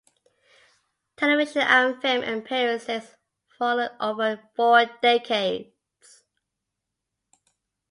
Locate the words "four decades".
4.57-6.23